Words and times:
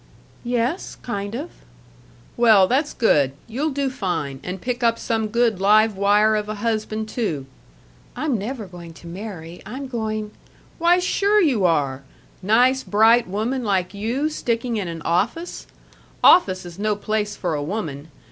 "Yes 0.43 0.97
kind 1.03 1.35
of." 1.35 1.51
"Well, 2.35 2.67
that's 2.67 2.91
good. 2.91 3.33
You'll 3.47 3.69
do 3.69 3.91
fine, 3.91 4.39
and 4.41 4.59
pick 4.59 4.81
up 4.81 4.97
some 4.97 5.27
good 5.27 5.61
live 5.61 5.95
wire 5.95 6.35
of 6.35 6.49
a 6.49 6.55
husband, 6.55 7.07
too" 7.07 7.45
"I'm 8.15 8.35
never 8.35 8.65
going 8.65 8.93
to 8.93 9.05
marry. 9.05 9.61
I'm 9.63 9.87
going" 9.87 10.31
"Why, 10.79 10.97
sure 10.97 11.39
you 11.39 11.65
are! 11.65 12.01
Nice, 12.41 12.81
bright 12.81 13.27
woman 13.27 13.63
like 13.63 13.93
you 13.93 14.27
sticking 14.31 14.77
in 14.77 14.87
an 14.87 15.03
office! 15.03 15.67
Office 16.23 16.65
is 16.65 16.79
no 16.79 16.95
place 16.95 17.35
for 17.35 17.53
a 17.53 17.61
woman. 17.61 18.07